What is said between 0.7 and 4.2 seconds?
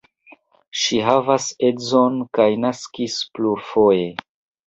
Ŝi havas edzon kaj naskis plurfoje.